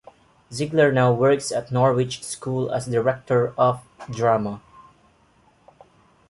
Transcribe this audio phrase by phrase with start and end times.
[0.51, 4.59] Ziegler now works at Norwich School as Director of Drama.